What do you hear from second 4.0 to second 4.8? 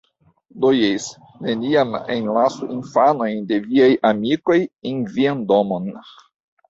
amikoj